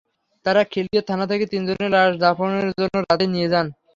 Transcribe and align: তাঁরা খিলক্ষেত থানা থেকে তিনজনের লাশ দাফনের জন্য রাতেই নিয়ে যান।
তাঁরা 0.45 0.61
খিলক্ষেত 0.71 1.03
থানা 1.09 1.25
থেকে 1.31 1.45
তিনজনের 1.51 1.89
লাশ 1.95 2.11
দাফনের 2.23 2.67
জন্য 2.79 2.95
রাতেই 3.01 3.29
নিয়ে 3.33 3.51
যান। 3.53 3.67